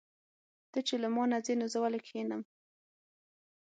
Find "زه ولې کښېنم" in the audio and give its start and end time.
1.73-2.41